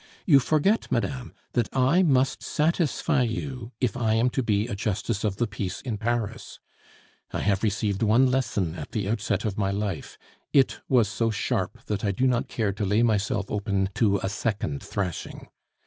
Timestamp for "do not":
12.09-12.47